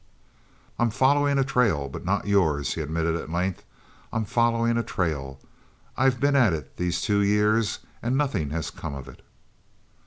[0.79, 3.63] "I'm following a trail, but not yours," he admitted at length.
[4.11, 5.39] "I'm following a trail.
[5.95, 9.21] I've been at it these two years and nothing has come of it."